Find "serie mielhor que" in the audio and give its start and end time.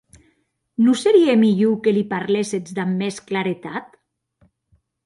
1.03-1.93